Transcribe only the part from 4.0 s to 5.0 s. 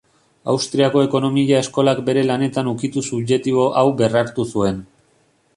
berrartu zuen.